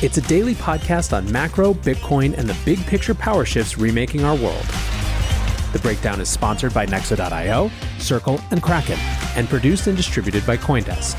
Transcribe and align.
It's 0.00 0.16
a 0.16 0.20
daily 0.20 0.54
podcast 0.54 1.12
on 1.12 1.28
macro, 1.32 1.74
Bitcoin, 1.74 2.38
and 2.38 2.48
the 2.48 2.56
big 2.64 2.78
picture 2.86 3.14
power 3.14 3.44
shifts 3.44 3.78
remaking 3.78 4.22
our 4.22 4.36
world. 4.36 4.64
The 5.72 5.80
Breakdown 5.82 6.20
is 6.20 6.28
sponsored 6.28 6.72
by 6.72 6.86
Nexo.io, 6.86 7.68
Circle, 7.98 8.40
and 8.52 8.62
Kraken, 8.62 8.96
and 9.34 9.48
produced 9.48 9.88
and 9.88 9.96
distributed 9.96 10.46
by 10.46 10.56
Coindesk. 10.56 11.18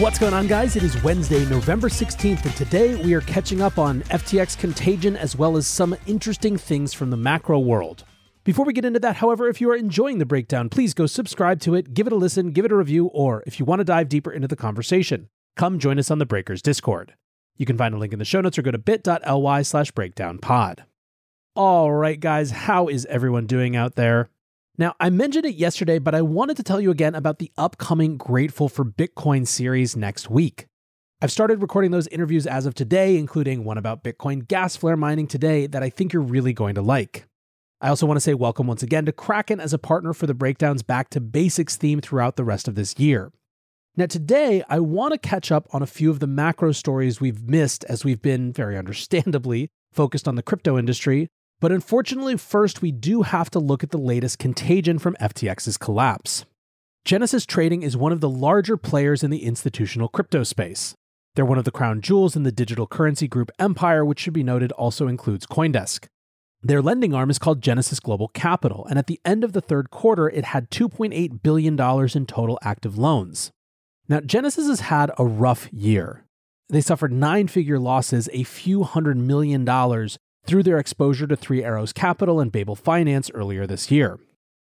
What's 0.00 0.18
going 0.18 0.34
on, 0.34 0.48
guys? 0.48 0.74
It 0.74 0.82
is 0.82 1.00
Wednesday, 1.04 1.44
November 1.44 1.88
16th, 1.88 2.44
and 2.44 2.56
today 2.56 2.96
we 2.96 3.14
are 3.14 3.20
catching 3.20 3.62
up 3.62 3.78
on 3.78 4.02
FTX 4.02 4.58
contagion 4.58 5.16
as 5.16 5.36
well 5.36 5.56
as 5.56 5.68
some 5.68 5.94
interesting 6.08 6.56
things 6.56 6.92
from 6.92 7.10
the 7.10 7.16
macro 7.16 7.60
world. 7.60 8.02
Before 8.42 8.64
we 8.64 8.72
get 8.72 8.84
into 8.84 8.98
that, 8.98 9.14
however, 9.14 9.46
if 9.46 9.60
you 9.60 9.70
are 9.70 9.76
enjoying 9.76 10.18
the 10.18 10.26
breakdown, 10.26 10.68
please 10.68 10.94
go 10.94 11.06
subscribe 11.06 11.60
to 11.60 11.76
it, 11.76 11.94
give 11.94 12.08
it 12.08 12.12
a 12.12 12.16
listen, 12.16 12.50
give 12.50 12.64
it 12.64 12.72
a 12.72 12.76
review, 12.76 13.06
or 13.06 13.44
if 13.46 13.60
you 13.60 13.64
want 13.64 13.78
to 13.78 13.84
dive 13.84 14.08
deeper 14.08 14.32
into 14.32 14.48
the 14.48 14.56
conversation, 14.56 15.28
come 15.60 15.78
join 15.78 15.98
us 15.98 16.10
on 16.10 16.18
the 16.18 16.24
Breakers 16.24 16.62
Discord. 16.62 17.12
You 17.58 17.66
can 17.66 17.76
find 17.76 17.94
a 17.94 17.98
link 17.98 18.14
in 18.14 18.18
the 18.18 18.24
show 18.24 18.40
notes 18.40 18.56
or 18.56 18.62
go 18.62 18.70
to 18.70 18.78
bit.ly 18.78 19.60
slash 19.60 19.92
breakdownpod. 19.92 20.78
All 21.54 21.92
right, 21.92 22.18
guys, 22.18 22.50
how 22.50 22.88
is 22.88 23.04
everyone 23.10 23.46
doing 23.46 23.76
out 23.76 23.94
there? 23.94 24.30
Now, 24.78 24.94
I 24.98 25.10
mentioned 25.10 25.44
it 25.44 25.56
yesterday, 25.56 25.98
but 25.98 26.14
I 26.14 26.22
wanted 26.22 26.56
to 26.56 26.62
tell 26.62 26.80
you 26.80 26.90
again 26.90 27.14
about 27.14 27.40
the 27.40 27.52
upcoming 27.58 28.16
Grateful 28.16 28.70
for 28.70 28.86
Bitcoin 28.86 29.46
series 29.46 29.94
next 29.94 30.30
week. 30.30 30.64
I've 31.20 31.30
started 31.30 31.60
recording 31.60 31.90
those 31.90 32.06
interviews 32.06 32.46
as 32.46 32.64
of 32.64 32.72
today, 32.72 33.18
including 33.18 33.62
one 33.62 33.76
about 33.76 34.02
Bitcoin 34.02 34.48
gas 34.48 34.76
flare 34.76 34.96
mining 34.96 35.26
today 35.26 35.66
that 35.66 35.82
I 35.82 35.90
think 35.90 36.14
you're 36.14 36.22
really 36.22 36.54
going 36.54 36.76
to 36.76 36.82
like. 36.82 37.26
I 37.82 37.90
also 37.90 38.06
want 38.06 38.16
to 38.16 38.22
say 38.22 38.32
welcome 38.32 38.66
once 38.66 38.82
again 38.82 39.04
to 39.04 39.12
Kraken 39.12 39.60
as 39.60 39.74
a 39.74 39.78
partner 39.78 40.14
for 40.14 40.26
the 40.26 40.32
Breakdowns 40.32 40.82
Back 40.82 41.10
to 41.10 41.20
Basics 41.20 41.76
theme 41.76 42.00
throughout 42.00 42.36
the 42.36 42.44
rest 42.44 42.66
of 42.66 42.76
this 42.76 42.98
year. 42.98 43.30
Now, 43.96 44.06
today, 44.06 44.62
I 44.68 44.78
want 44.78 45.12
to 45.12 45.18
catch 45.18 45.50
up 45.50 45.66
on 45.74 45.82
a 45.82 45.86
few 45.86 46.10
of 46.10 46.20
the 46.20 46.28
macro 46.28 46.70
stories 46.70 47.20
we've 47.20 47.42
missed 47.48 47.84
as 47.84 48.04
we've 48.04 48.22
been, 48.22 48.52
very 48.52 48.78
understandably, 48.78 49.68
focused 49.92 50.28
on 50.28 50.36
the 50.36 50.44
crypto 50.44 50.78
industry. 50.78 51.28
But 51.60 51.72
unfortunately, 51.72 52.36
first, 52.36 52.82
we 52.82 52.92
do 52.92 53.22
have 53.22 53.50
to 53.50 53.58
look 53.58 53.82
at 53.82 53.90
the 53.90 53.98
latest 53.98 54.38
contagion 54.38 54.98
from 54.98 55.16
FTX's 55.20 55.76
collapse. 55.76 56.44
Genesis 57.04 57.44
Trading 57.44 57.82
is 57.82 57.96
one 57.96 58.12
of 58.12 58.20
the 58.20 58.28
larger 58.28 58.76
players 58.76 59.24
in 59.24 59.30
the 59.30 59.44
institutional 59.44 60.08
crypto 60.08 60.44
space. 60.44 60.94
They're 61.34 61.44
one 61.44 61.58
of 61.58 61.64
the 61.64 61.70
crown 61.70 62.00
jewels 62.00 62.36
in 62.36 62.44
the 62.44 62.52
digital 62.52 62.86
currency 62.86 63.26
group 63.26 63.50
Empire, 63.58 64.04
which 64.04 64.20
should 64.20 64.32
be 64.32 64.42
noted 64.44 64.70
also 64.72 65.08
includes 65.08 65.46
Coindesk. 65.46 66.06
Their 66.62 66.80
lending 66.80 67.12
arm 67.12 67.28
is 67.28 67.38
called 67.38 67.62
Genesis 67.62 68.00
Global 68.00 68.28
Capital, 68.28 68.86
and 68.88 68.98
at 68.98 69.08
the 69.08 69.20
end 69.24 69.42
of 69.42 69.52
the 69.52 69.60
third 69.60 69.90
quarter, 69.90 70.28
it 70.28 70.44
had 70.44 70.70
$2.8 70.70 71.42
billion 71.42 71.80
in 72.14 72.26
total 72.26 72.58
active 72.62 72.96
loans. 72.96 73.50
Now, 74.10 74.18
Genesis 74.18 74.66
has 74.66 74.80
had 74.80 75.12
a 75.18 75.24
rough 75.24 75.68
year. 75.72 76.24
They 76.68 76.80
suffered 76.80 77.12
nine 77.12 77.46
figure 77.46 77.78
losses, 77.78 78.28
a 78.32 78.42
few 78.42 78.82
hundred 78.82 79.16
million 79.16 79.64
dollars, 79.64 80.18
through 80.44 80.64
their 80.64 80.78
exposure 80.78 81.28
to 81.28 81.36
Three 81.36 81.62
Arrows 81.62 81.92
Capital 81.92 82.40
and 82.40 82.50
Babel 82.50 82.74
Finance 82.74 83.30
earlier 83.34 83.68
this 83.68 83.88
year. 83.88 84.18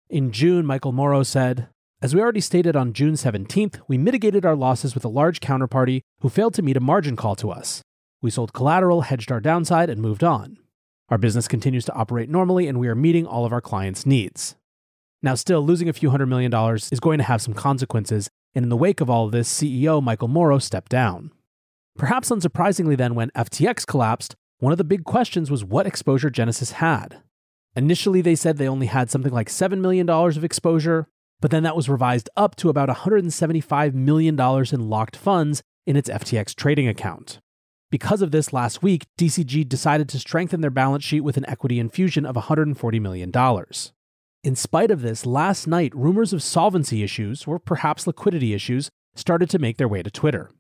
In 0.08 0.32
June, 0.32 0.68
Michael 0.68 0.92
Moro 0.92 1.24
said, 1.24 1.68
As 2.00 2.14
we 2.14 2.22
already 2.22 2.42
stated 2.42 2.76
on 2.76 2.94
June 2.94 3.16
17th, 3.16 3.82
we 3.88 3.98
mitigated 3.98 4.46
our 4.46 4.56
losses 4.56 4.94
with 4.94 5.04
a 5.04 5.10
large 5.10 5.40
counterparty 5.40 6.02
who 6.22 6.30
failed 6.30 6.54
to 6.54 6.62
meet 6.62 6.78
a 6.78 6.80
margin 6.80 7.16
call 7.16 7.36
to 7.38 7.50
us. 7.50 7.82
We 8.22 8.30
sold 8.30 8.54
collateral, 8.54 9.02
hedged 9.02 9.32
our 9.32 9.42
downside, 9.42 9.90
and 9.90 10.00
moved 10.00 10.24
on. 10.24 10.60
Our 11.10 11.18
business 11.18 11.48
continues 11.48 11.86
to 11.86 11.94
operate 11.94 12.30
normally, 12.30 12.68
and 12.68 12.80
we 12.80 12.88
are 12.88 12.94
meeting 12.94 13.26
all 13.26 13.46
of 13.46 13.52
our 13.52 13.62
clients' 13.62 14.06
needs. 14.06 14.56
Now, 15.24 15.34
still, 15.34 15.66
losing 15.66 15.90
a 15.90 15.94
few 15.94 16.12
hundred 16.12 16.28
million 16.28 16.52
dollars 16.52 16.92
is 16.92 17.00
going 17.00 17.18
to 17.18 17.24
have 17.24 17.42
some 17.42 17.56
consequences, 17.56 18.30
and 18.56 18.64
in 18.64 18.70
the 18.70 18.78
wake 18.78 19.02
of 19.02 19.10
all 19.10 19.26
of 19.26 19.32
this, 19.32 19.52
CEO 19.52 20.02
Michael 20.02 20.28
Moro 20.28 20.60
stepped 20.60 20.92
down. 20.92 21.32
Perhaps 21.96 22.30
unsurprisingly, 22.30 22.98
then, 22.98 23.16
when 23.16 23.30
FTX 23.32 23.86
collapsed, 23.86 24.36
one 24.60 24.72
of 24.72 24.78
the 24.78 24.84
big 24.84 25.04
questions 25.04 25.52
was 25.52 25.64
what 25.64 25.86
exposure 25.86 26.30
Genesis 26.30 26.74
had. 26.74 27.22
Initially, 27.76 28.22
they 28.22 28.36
said 28.36 28.58
they 28.58 28.68
only 28.68 28.88
had 28.88 29.10
something 29.10 29.34
like 29.34 29.50
$7 29.50 29.80
million 29.80 30.10
of 30.10 30.44
exposure, 30.44 31.08
but 31.42 31.52
then 31.52 31.64
that 31.64 31.76
was 31.76 31.90
revised 31.90 32.30
up 32.38 32.56
to 32.56 32.70
about 32.70 32.90
$175 32.90 33.94
million 33.94 34.40
in 34.40 34.90
locked 34.90 35.16
funds 35.16 35.62
in 35.86 35.96
its 35.96 36.10
FTX 36.10 36.56
trading 36.56 36.88
account. 36.88 37.40
Because 37.92 38.22
of 38.22 38.32
this, 38.32 38.54
last 38.54 38.82
week, 38.82 39.06
DCG 39.20 39.68
decided 39.68 40.10
to 40.10 40.20
strengthen 40.20 40.62
their 40.62 40.72
balance 40.72 41.04
sheet 41.04 41.22
with 41.22 41.38
an 41.38 41.48
equity 41.48 41.80
infusion 41.80 42.26
of 42.26 42.36
$140 42.36 43.02
million. 43.02 43.32
In 44.44 44.58
spite 44.58 44.92
of 44.92 45.02
this, 45.02 45.26
last 45.26 45.68
night, 45.68 45.96
rumors 45.96 46.34
of 46.34 46.44
solvency 46.44 47.02
issues, 47.02 47.46
or 47.48 47.60
perhaps 47.60 48.06
liquidity 48.06 48.54
issues, 48.54 48.90
started 49.16 49.50
to 49.50 49.58
make 49.58 49.78
their 49.78 49.88
way 49.88 50.04
to 50.04 50.12
Twitter. 50.12 50.52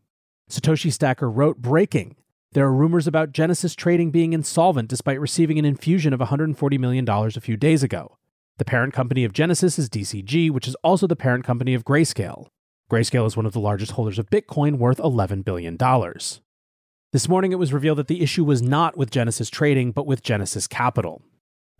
Satoshi 0.49 0.89
Stacker 0.89 1.29
wrote 1.29 1.57
Breaking. 1.57 2.15
There 2.53 2.65
are 2.65 2.73
rumors 2.73 3.07
about 3.07 3.33
Genesis 3.33 3.75
Trading 3.75 4.09
being 4.09 4.31
insolvent 4.31 4.87
despite 4.87 5.19
receiving 5.19 5.59
an 5.59 5.65
infusion 5.65 6.13
of 6.13 6.21
$140 6.21 6.79
million 6.79 7.05
a 7.09 7.31
few 7.41 7.57
days 7.57 7.83
ago. 7.83 8.17
The 8.57 8.63
parent 8.63 8.93
company 8.93 9.25
of 9.25 9.33
Genesis 9.33 9.77
is 9.77 9.89
DCG, 9.89 10.49
which 10.49 10.67
is 10.67 10.75
also 10.75 11.05
the 11.05 11.17
parent 11.17 11.43
company 11.43 11.73
of 11.73 11.83
Grayscale. 11.83 12.47
Grayscale 12.89 13.27
is 13.27 13.35
one 13.35 13.45
of 13.45 13.51
the 13.51 13.59
largest 13.59 13.93
holders 13.93 14.17
of 14.17 14.29
Bitcoin, 14.29 14.77
worth 14.77 14.99
$11 14.99 15.43
billion. 15.43 15.77
This 17.11 17.27
morning, 17.27 17.51
it 17.51 17.59
was 17.59 17.73
revealed 17.73 17.97
that 17.97 18.07
the 18.07 18.21
issue 18.21 18.45
was 18.45 18.61
not 18.61 18.95
with 18.95 19.11
Genesis 19.11 19.49
Trading, 19.49 19.91
but 19.91 20.07
with 20.07 20.23
Genesis 20.23 20.67
Capital. 20.67 21.21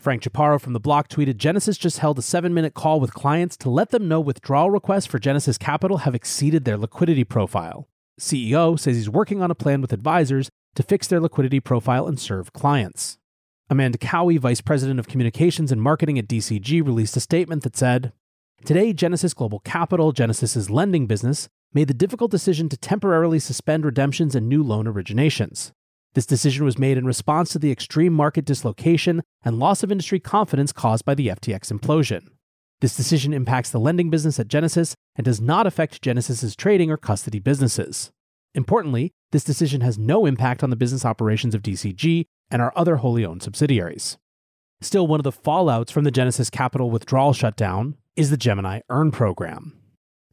Frank 0.03 0.21
Chaparro 0.21 0.59
from 0.59 0.73
The 0.73 0.81
Block 0.81 1.07
tweeted 1.07 1.37
Genesis 1.37 1.77
just 1.77 1.99
held 1.99 2.19
a 2.19 2.21
seven 2.21 2.53
minute 2.53 2.73
call 2.73 2.99
with 2.99 3.13
clients 3.13 3.55
to 3.55 3.69
let 3.69 3.91
them 3.91 4.09
know 4.09 4.19
withdrawal 4.19 4.69
requests 4.69 5.05
for 5.05 5.17
Genesis 5.17 5.57
Capital 5.57 5.99
have 5.99 6.13
exceeded 6.13 6.65
their 6.65 6.77
liquidity 6.77 7.23
profile. 7.23 7.87
CEO 8.19 8.77
says 8.77 8.97
he's 8.97 9.09
working 9.09 9.41
on 9.41 9.49
a 9.49 9.55
plan 9.55 9.79
with 9.79 9.93
advisors 9.93 10.49
to 10.75 10.83
fix 10.83 11.07
their 11.07 11.21
liquidity 11.21 11.61
profile 11.61 12.05
and 12.05 12.19
serve 12.19 12.51
clients. 12.51 13.17
Amanda 13.69 13.97
Cowie, 13.97 14.35
Vice 14.35 14.59
President 14.59 14.99
of 14.99 15.07
Communications 15.07 15.71
and 15.71 15.81
Marketing 15.81 16.19
at 16.19 16.27
DCG, 16.27 16.85
released 16.85 17.15
a 17.15 17.21
statement 17.21 17.63
that 17.63 17.77
said 17.77 18.11
Today, 18.65 18.91
Genesis 18.91 19.33
Global 19.33 19.59
Capital, 19.59 20.11
Genesis's 20.11 20.69
lending 20.69 21.07
business, 21.07 21.47
made 21.73 21.87
the 21.87 21.93
difficult 21.93 22.29
decision 22.29 22.67
to 22.67 22.75
temporarily 22.75 23.39
suspend 23.39 23.85
redemptions 23.85 24.35
and 24.35 24.49
new 24.49 24.63
loan 24.63 24.83
originations. 24.83 25.71
This 26.13 26.25
decision 26.25 26.63
was 26.63 26.77
made 26.77 26.97
in 26.97 27.05
response 27.05 27.51
to 27.51 27.59
the 27.59 27.71
extreme 27.71 28.13
market 28.13 28.45
dislocation 28.45 29.23
and 29.43 29.57
loss 29.57 29.81
of 29.81 29.91
industry 29.91 30.19
confidence 30.19 30.71
caused 30.71 31.05
by 31.05 31.15
the 31.15 31.27
FTX 31.27 31.71
implosion. 31.71 32.27
This 32.81 32.95
decision 32.95 33.33
impacts 33.33 33.71
the 33.71 33.79
lending 33.79 34.09
business 34.09 34.39
at 34.39 34.47
Genesis 34.47 34.95
and 35.15 35.25
does 35.25 35.41
not 35.41 35.65
affect 35.65 36.01
Genesis's 36.01 36.55
trading 36.55 36.91
or 36.91 36.97
custody 36.97 37.39
businesses. 37.39 38.11
Importantly, 38.53 39.11
this 39.31 39.43
decision 39.43 39.81
has 39.81 39.97
no 39.97 40.25
impact 40.25 40.63
on 40.63 40.69
the 40.69 40.75
business 40.75 41.05
operations 41.05 41.55
of 41.55 41.63
DCG 41.63 42.25
and 42.51 42.61
our 42.61 42.73
other 42.75 42.97
wholly 42.97 43.25
owned 43.25 43.41
subsidiaries. 43.41 44.17
Still, 44.81 45.07
one 45.07 45.19
of 45.19 45.23
the 45.23 45.31
fallouts 45.31 45.91
from 45.91 46.03
the 46.03 46.11
Genesis 46.11 46.49
Capital 46.49 46.91
withdrawal 46.91 47.33
shutdown 47.33 47.95
is 48.15 48.29
the 48.29 48.37
Gemini 48.37 48.81
Earn 48.89 49.11
program. 49.11 49.79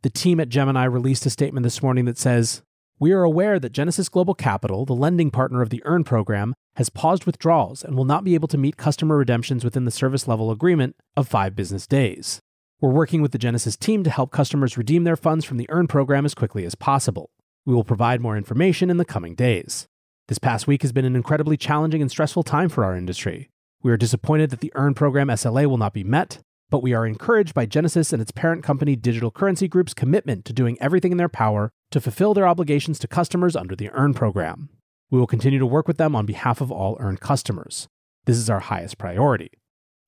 The 0.02 0.10
team 0.10 0.40
at 0.40 0.48
Gemini 0.48 0.84
released 0.84 1.24
a 1.24 1.30
statement 1.30 1.64
this 1.64 1.82
morning 1.82 2.04
that 2.06 2.18
says, 2.18 2.62
We 3.00 3.12
are 3.12 3.22
aware 3.22 3.58
that 3.58 3.72
Genesis 3.72 4.10
Global 4.10 4.34
Capital, 4.34 4.84
the 4.84 4.92
lending 4.92 5.30
partner 5.30 5.62
of 5.62 5.70
the 5.70 5.80
Earn 5.86 6.04
program, 6.04 6.54
has 6.76 6.90
paused 6.90 7.24
withdrawals 7.24 7.82
and 7.82 7.96
will 7.96 8.04
not 8.04 8.24
be 8.24 8.34
able 8.34 8.46
to 8.48 8.58
meet 8.58 8.76
customer 8.76 9.16
redemptions 9.16 9.64
within 9.64 9.86
the 9.86 9.90
service 9.90 10.28
level 10.28 10.50
agreement 10.50 10.96
of 11.16 11.26
five 11.26 11.56
business 11.56 11.86
days. 11.86 12.40
We're 12.78 12.90
working 12.90 13.22
with 13.22 13.32
the 13.32 13.38
Genesis 13.38 13.74
team 13.78 14.04
to 14.04 14.10
help 14.10 14.30
customers 14.30 14.76
redeem 14.76 15.04
their 15.04 15.16
funds 15.16 15.46
from 15.46 15.56
the 15.56 15.66
Earn 15.70 15.86
program 15.86 16.26
as 16.26 16.34
quickly 16.34 16.66
as 16.66 16.74
possible. 16.74 17.30
We 17.64 17.72
will 17.72 17.84
provide 17.84 18.20
more 18.20 18.36
information 18.36 18.90
in 18.90 18.98
the 18.98 19.06
coming 19.06 19.34
days. 19.34 19.86
This 20.28 20.38
past 20.38 20.66
week 20.66 20.82
has 20.82 20.92
been 20.92 21.06
an 21.06 21.16
incredibly 21.16 21.56
challenging 21.56 22.02
and 22.02 22.10
stressful 22.10 22.42
time 22.42 22.68
for 22.68 22.84
our 22.84 22.94
industry. 22.94 23.48
We 23.82 23.90
are 23.92 23.96
disappointed 23.96 24.50
that 24.50 24.60
the 24.60 24.72
Earn 24.74 24.92
program 24.92 25.28
SLA 25.28 25.64
will 25.64 25.78
not 25.78 25.94
be 25.94 26.04
met, 26.04 26.40
but 26.68 26.82
we 26.82 26.92
are 26.92 27.06
encouraged 27.06 27.54
by 27.54 27.64
Genesis 27.64 28.12
and 28.12 28.20
its 28.20 28.30
parent 28.30 28.62
company 28.62 28.94
Digital 28.94 29.30
Currency 29.30 29.68
Group's 29.68 29.94
commitment 29.94 30.44
to 30.44 30.52
doing 30.52 30.76
everything 30.82 31.12
in 31.12 31.18
their 31.18 31.30
power 31.30 31.70
to 31.90 32.00
fulfill 32.00 32.34
their 32.34 32.46
obligations 32.46 32.98
to 33.00 33.08
customers 33.08 33.56
under 33.56 33.74
the 33.74 33.90
Earn 33.90 34.14
program. 34.14 34.68
We 35.10 35.18
will 35.18 35.26
continue 35.26 35.58
to 35.58 35.66
work 35.66 35.88
with 35.88 35.96
them 35.96 36.14
on 36.14 36.26
behalf 36.26 36.60
of 36.60 36.70
all 36.70 36.96
Earn 37.00 37.16
customers. 37.16 37.88
This 38.26 38.36
is 38.36 38.48
our 38.48 38.60
highest 38.60 38.98
priority. 38.98 39.50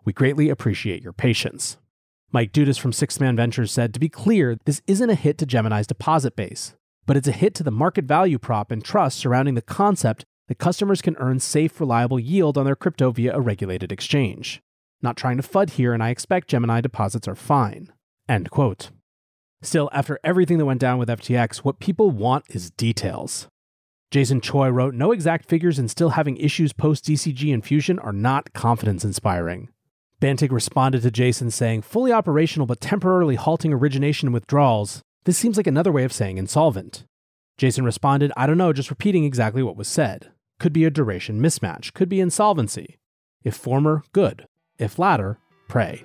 We 0.04 0.12
greatly 0.12 0.48
appreciate 0.48 1.02
your 1.02 1.12
patience. 1.12 1.76
Mike 2.30 2.52
Dudas 2.52 2.78
from 2.78 2.92
6th 2.92 3.20
Man 3.20 3.36
Ventures 3.36 3.72
said, 3.72 3.92
To 3.92 4.00
be 4.00 4.08
clear, 4.08 4.56
this 4.64 4.80
isn't 4.86 5.10
a 5.10 5.14
hit 5.14 5.38
to 5.38 5.46
Gemini's 5.46 5.86
deposit 5.86 6.34
base, 6.36 6.74
but 7.04 7.16
it's 7.16 7.28
a 7.28 7.32
hit 7.32 7.54
to 7.56 7.62
the 7.62 7.70
market 7.70 8.04
value 8.04 8.38
prop 8.38 8.70
and 8.70 8.84
trust 8.84 9.18
surrounding 9.18 9.54
the 9.54 9.62
concept 9.62 10.24
that 10.48 10.58
customers 10.58 11.02
can 11.02 11.16
earn 11.18 11.40
safe, 11.40 11.80
reliable 11.80 12.18
yield 12.18 12.56
on 12.56 12.64
their 12.64 12.76
crypto 12.76 13.10
via 13.10 13.34
a 13.34 13.40
regulated 13.40 13.92
exchange. 13.92 14.60
Not 15.02 15.16
trying 15.16 15.36
to 15.36 15.42
FUD 15.42 15.70
here, 15.70 15.92
and 15.92 16.02
I 16.02 16.10
expect 16.10 16.48
Gemini 16.48 16.80
deposits 16.80 17.26
are 17.26 17.34
fine. 17.34 17.92
End 18.28 18.50
quote. 18.50 18.90
Still, 19.62 19.88
after 19.92 20.18
everything 20.24 20.58
that 20.58 20.64
went 20.64 20.80
down 20.80 20.98
with 20.98 21.08
FTX, 21.08 21.58
what 21.58 21.78
people 21.78 22.10
want 22.10 22.44
is 22.48 22.70
details. 22.70 23.46
Jason 24.10 24.40
Choi 24.40 24.68
wrote, 24.68 24.92
No 24.92 25.12
exact 25.12 25.48
figures 25.48 25.78
and 25.78 25.90
still 25.90 26.10
having 26.10 26.36
issues 26.36 26.72
post 26.72 27.04
DCG 27.04 27.54
infusion 27.54 27.98
are 28.00 28.12
not 28.12 28.52
confidence 28.52 29.04
inspiring. 29.04 29.68
Bantic 30.20 30.50
responded 30.50 31.02
to 31.02 31.10
Jason 31.10 31.50
saying, 31.50 31.82
Fully 31.82 32.12
operational 32.12 32.66
but 32.66 32.80
temporarily 32.80 33.36
halting 33.36 33.72
origination 33.72 34.28
and 34.28 34.34
withdrawals. 34.34 35.00
This 35.24 35.38
seems 35.38 35.56
like 35.56 35.68
another 35.68 35.92
way 35.92 36.04
of 36.04 36.12
saying 36.12 36.38
insolvent. 36.38 37.04
Jason 37.56 37.84
responded, 37.84 38.32
I 38.36 38.46
don't 38.46 38.58
know, 38.58 38.72
just 38.72 38.90
repeating 38.90 39.24
exactly 39.24 39.62
what 39.62 39.76
was 39.76 39.88
said. 39.88 40.32
Could 40.58 40.72
be 40.72 40.84
a 40.84 40.90
duration 40.90 41.40
mismatch, 41.40 41.92
could 41.92 42.08
be 42.08 42.20
insolvency. 42.20 42.98
If 43.44 43.54
former, 43.54 44.02
good. 44.12 44.46
If 44.78 44.98
latter, 44.98 45.38
pray. 45.68 46.04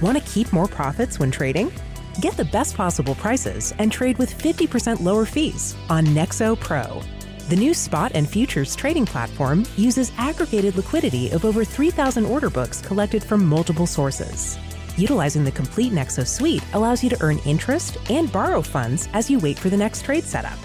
Want 0.00 0.16
to 0.16 0.32
keep 0.32 0.52
more 0.52 0.68
profits 0.68 1.18
when 1.18 1.30
trading? 1.30 1.72
Get 2.20 2.36
the 2.36 2.44
best 2.44 2.76
possible 2.76 3.14
prices 3.16 3.74
and 3.78 3.90
trade 3.90 4.18
with 4.18 4.36
50% 4.36 5.00
lower 5.00 5.24
fees 5.24 5.74
on 5.90 6.06
Nexo 6.06 6.58
Pro. 6.58 7.02
The 7.48 7.56
new 7.56 7.74
spot 7.74 8.12
and 8.14 8.28
futures 8.28 8.76
trading 8.76 9.06
platform 9.06 9.64
uses 9.76 10.12
aggregated 10.18 10.76
liquidity 10.76 11.30
of 11.30 11.44
over 11.44 11.64
3,000 11.64 12.26
order 12.26 12.50
books 12.50 12.80
collected 12.80 13.24
from 13.24 13.44
multiple 13.44 13.86
sources. 13.86 14.58
Utilizing 14.96 15.44
the 15.44 15.50
complete 15.50 15.92
Nexo 15.92 16.26
suite 16.26 16.64
allows 16.74 17.02
you 17.02 17.10
to 17.10 17.22
earn 17.22 17.38
interest 17.46 17.98
and 18.10 18.30
borrow 18.30 18.62
funds 18.62 19.08
as 19.14 19.30
you 19.30 19.38
wait 19.38 19.58
for 19.58 19.70
the 19.70 19.76
next 19.76 20.04
trade 20.04 20.24
setup. 20.24 20.58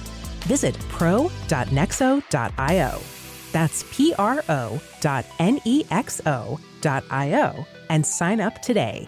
Visit 0.46 0.78
pro.nexo.io. 0.90 1.32
That's 3.52 3.86
P 3.92 4.14
R 4.18 4.44
O 4.50 4.82
dot 5.00 5.26
N 5.40 5.60
E 5.64 5.86
X 5.92 6.22
O 6.26 6.60
dot 6.82 7.04
I 7.10 7.34
O 7.34 7.66
and 7.90 8.06
sign 8.06 8.42
up 8.42 8.62
today. 8.62 9.08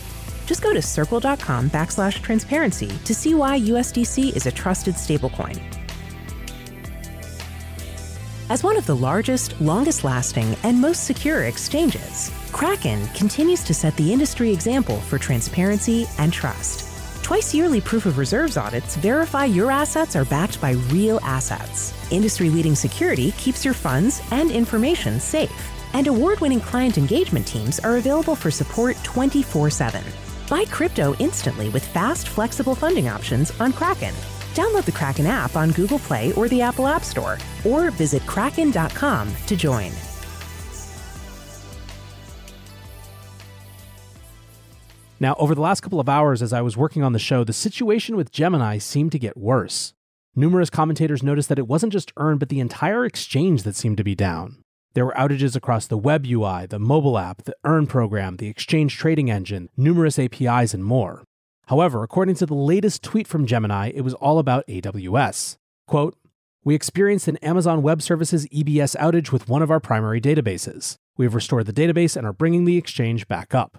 Just 0.51 0.63
go 0.63 0.73
to 0.73 0.81
circle.com 0.81 1.69
backslash 1.69 2.21
transparency 2.21 2.89
to 3.05 3.15
see 3.15 3.33
why 3.33 3.57
USDC 3.57 4.35
is 4.35 4.47
a 4.47 4.51
trusted 4.51 4.95
stablecoin. 4.95 5.57
As 8.49 8.61
one 8.61 8.75
of 8.75 8.85
the 8.85 8.93
largest, 8.93 9.61
longest 9.61 10.03
lasting, 10.03 10.57
and 10.63 10.81
most 10.81 11.05
secure 11.05 11.45
exchanges, 11.45 12.29
Kraken 12.51 13.07
continues 13.15 13.63
to 13.63 13.73
set 13.73 13.95
the 13.95 14.11
industry 14.11 14.51
example 14.51 14.97
for 14.97 15.17
transparency 15.17 16.05
and 16.19 16.33
trust. 16.33 17.23
Twice 17.23 17.53
yearly 17.53 17.79
proof 17.79 18.05
of 18.05 18.17
reserves 18.17 18.57
audits 18.57 18.97
verify 18.97 19.45
your 19.45 19.71
assets 19.71 20.17
are 20.17 20.25
backed 20.25 20.59
by 20.59 20.71
real 20.91 21.21
assets. 21.23 21.93
Industry 22.11 22.49
leading 22.49 22.75
security 22.75 23.31
keeps 23.37 23.63
your 23.63 23.73
funds 23.73 24.21
and 24.31 24.51
information 24.51 25.21
safe. 25.21 25.71
And 25.93 26.07
award 26.07 26.41
winning 26.41 26.59
client 26.59 26.97
engagement 26.97 27.47
teams 27.47 27.79
are 27.79 27.95
available 27.95 28.35
for 28.35 28.51
support 28.51 28.97
24 29.05 29.69
7. 29.69 30.03
Buy 30.51 30.65
crypto 30.65 31.15
instantly 31.19 31.69
with 31.69 31.85
fast, 31.93 32.27
flexible 32.27 32.75
funding 32.75 33.07
options 33.07 33.57
on 33.61 33.71
Kraken. 33.71 34.13
Download 34.53 34.83
the 34.83 34.91
Kraken 34.91 35.25
app 35.25 35.55
on 35.55 35.71
Google 35.71 35.97
Play 35.97 36.33
or 36.33 36.49
the 36.49 36.59
Apple 36.59 36.87
App 36.87 37.05
Store, 37.05 37.37
or 37.63 37.89
visit 37.89 38.21
kraken.com 38.23 39.33
to 39.47 39.55
join. 39.55 39.93
Now, 45.21 45.35
over 45.39 45.55
the 45.55 45.61
last 45.61 45.79
couple 45.79 46.01
of 46.01 46.09
hours 46.09 46.41
as 46.41 46.51
I 46.51 46.59
was 46.61 46.75
working 46.75 47.01
on 47.01 47.13
the 47.13 47.19
show, 47.19 47.45
the 47.45 47.53
situation 47.53 48.17
with 48.17 48.33
Gemini 48.33 48.77
seemed 48.77 49.13
to 49.13 49.19
get 49.19 49.37
worse. 49.37 49.93
Numerous 50.35 50.69
commentators 50.69 51.23
noticed 51.23 51.47
that 51.47 51.59
it 51.59 51.67
wasn't 51.67 51.93
just 51.93 52.11
Earn, 52.17 52.39
but 52.39 52.49
the 52.49 52.59
entire 52.59 53.05
exchange 53.05 53.63
that 53.63 53.77
seemed 53.77 53.95
to 53.95 54.03
be 54.03 54.15
down. 54.15 54.57
There 54.93 55.05
were 55.05 55.13
outages 55.13 55.55
across 55.55 55.87
the 55.87 55.97
web 55.97 56.25
UI, 56.25 56.65
the 56.65 56.79
mobile 56.79 57.17
app, 57.17 57.43
the 57.43 57.55
Earn 57.63 57.87
program, 57.87 58.37
the 58.37 58.47
exchange 58.47 58.97
trading 58.97 59.31
engine, 59.31 59.69
numerous 59.77 60.19
APIs, 60.19 60.73
and 60.73 60.83
more. 60.83 61.23
However, 61.67 62.03
according 62.03 62.35
to 62.35 62.45
the 62.45 62.53
latest 62.53 63.01
tweet 63.01 63.25
from 63.25 63.45
Gemini, 63.45 63.91
it 63.95 64.01
was 64.01 64.13
all 64.15 64.37
about 64.37 64.67
AWS. 64.67 65.55
Quote, 65.87 66.17
we 66.65 66.75
experienced 66.75 67.29
an 67.29 67.37
Amazon 67.37 67.81
Web 67.81 68.01
Services 68.01 68.45
EBS 68.49 68.95
outage 68.97 69.31
with 69.31 69.47
one 69.47 69.61
of 69.61 69.71
our 69.71 69.79
primary 69.79 70.19
databases. 70.19 70.95
We 71.17 71.25
have 71.25 71.35
restored 71.35 71.65
the 71.65 71.73
database 71.73 72.17
and 72.17 72.27
are 72.27 72.33
bringing 72.33 72.65
the 72.65 72.77
exchange 72.77 73.27
back 73.27 73.55
up. 73.55 73.77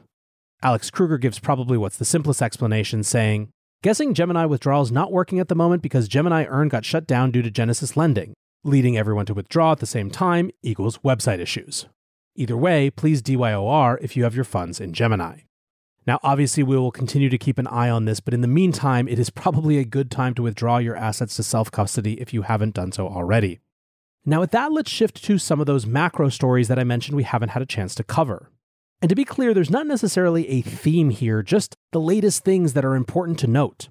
Alex 0.63 0.91
Kruger 0.91 1.19
gives 1.19 1.39
probably 1.39 1.77
what's 1.77 1.99
the 1.99 2.05
simplest 2.05 2.41
explanation, 2.41 3.03
saying, 3.03 3.51
Guessing 3.83 4.15
Gemini 4.15 4.47
withdrawals 4.47 4.91
not 4.91 5.13
working 5.13 5.41
at 5.41 5.49
the 5.49 5.55
moment 5.55 5.83
because 5.83 6.09
Gemini 6.09 6.45
Earn 6.45 6.69
got 6.69 6.85
shut 6.85 7.07
down 7.07 7.31
due 7.31 7.43
to 7.43 7.51
Genesis 7.51 7.97
lending, 7.97 8.33
leading 8.65 8.97
everyone 8.97 9.27
to 9.27 9.35
withdraw 9.35 9.73
at 9.73 9.81
the 9.81 9.87
same 9.87 10.11
time 10.11 10.51
equals 10.63 10.99
website 10.99 11.41
issues. 11.41 11.87
Either 12.35 12.57
way, 12.57 12.91
please 12.91 13.21
DYOR 13.21 13.99
if 14.01 14.17
you 14.17 14.25
have 14.25 14.35
your 14.35 14.45
funds 14.45 14.81
in 14.81 14.93
Gemini. 14.93 15.41
Now, 16.07 16.19
obviously, 16.23 16.63
we 16.63 16.77
will 16.77 16.91
continue 16.91 17.29
to 17.29 17.39
keep 17.39 17.59
an 17.59 17.67
eye 17.67 17.91
on 17.91 18.07
this, 18.07 18.21
but 18.21 18.35
in 18.35 18.41
the 18.41 18.49
meantime, 18.49 19.07
it 19.07 19.19
is 19.19 19.31
probably 19.31 19.79
a 19.79 19.85
good 19.85 20.11
time 20.11 20.35
to 20.35 20.43
withdraw 20.43 20.79
your 20.79 20.97
assets 20.97 21.37
to 21.37 21.43
self 21.43 21.71
custody 21.71 22.21
if 22.21 22.33
you 22.33 22.43
haven't 22.43 22.75
done 22.75 22.91
so 22.91 23.07
already. 23.07 23.61
Now, 24.25 24.41
with 24.41 24.53
that, 24.53 24.73
let's 24.73 24.91
shift 24.91 25.23
to 25.25 25.39
some 25.39 25.61
of 25.61 25.67
those 25.67 25.87
macro 25.87 26.29
stories 26.29 26.69
that 26.69 26.79
I 26.79 26.85
mentioned 26.85 27.17
we 27.17 27.25
haven't 27.25 27.51
had 27.51 27.63
a 27.63 27.67
chance 27.67 27.95
to 27.97 28.05
cover. 28.05 28.51
And 29.01 29.09
to 29.09 29.17
be 29.17 29.25
clear, 29.25 29.53
there's 29.53 29.71
not 29.71 29.87
necessarily 29.87 30.49
a 30.49 30.63
theme 30.63 31.11
here, 31.11 31.43
just 31.43 31.77
the 31.91 32.01
latest 32.01 32.45
things 32.45 32.73
that 32.75 32.85
are 32.85 32.95
important 32.95 33.39
to 33.41 33.49
note. 33.49 33.89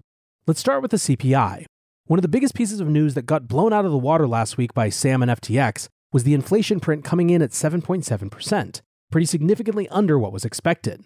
Let's 0.47 0.61
start 0.61 0.81
with 0.81 0.91
the 0.91 0.97
CPI. 0.97 1.65
One 2.05 2.17
of 2.17 2.23
the 2.23 2.27
biggest 2.27 2.55
pieces 2.55 2.79
of 2.79 2.89
news 2.89 3.13
that 3.13 3.25
got 3.25 3.47
blown 3.47 3.71
out 3.71 3.85
of 3.85 3.91
the 3.91 3.97
water 3.97 4.27
last 4.27 4.57
week 4.57 4.73
by 4.73 4.89
Sam 4.89 5.21
and 5.21 5.31
FTX 5.31 5.87
was 6.11 6.23
the 6.23 6.33
inflation 6.33 6.79
print 6.79 7.05
coming 7.05 7.29
in 7.29 7.41
at 7.41 7.51
7.7%, 7.51 8.81
pretty 9.11 9.25
significantly 9.25 9.87
under 9.89 10.19
what 10.19 10.33
was 10.33 10.43
expected. 10.43 11.03